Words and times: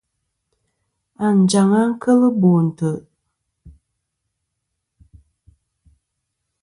Anjaŋ-a 1.25 1.83
kel 2.01 2.21
Bo 2.39 2.51
ntè'. 2.65 2.99